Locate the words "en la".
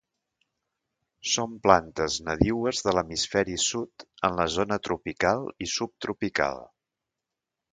4.31-4.49